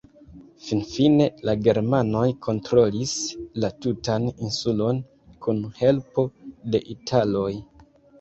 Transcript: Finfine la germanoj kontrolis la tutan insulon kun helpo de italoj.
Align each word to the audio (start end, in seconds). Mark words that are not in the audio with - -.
Finfine 0.67 1.25
la 1.49 1.53
germanoj 1.65 2.23
kontrolis 2.47 3.13
la 3.65 3.69
tutan 3.87 4.25
insulon 4.45 5.03
kun 5.45 5.61
helpo 5.83 6.25
de 6.77 6.83
italoj. 6.95 7.51